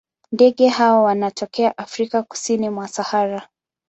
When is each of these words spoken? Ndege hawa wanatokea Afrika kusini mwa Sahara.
Ndege 0.31 0.67
hawa 0.67 1.03
wanatokea 1.03 1.77
Afrika 1.77 2.23
kusini 2.23 2.69
mwa 2.69 2.87
Sahara. 2.87 3.47